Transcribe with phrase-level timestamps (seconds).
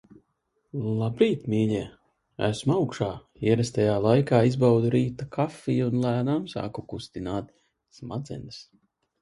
[1.01, 1.81] Labrīt, mīļie!
[2.47, 3.09] Esmu augšā
[3.51, 7.57] ierastajā laikā, izbaudu rīta kafiju un lēnām sāku kustināt
[8.01, 8.61] smadzenes.